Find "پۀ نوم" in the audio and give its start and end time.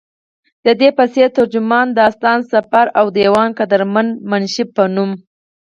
4.75-5.11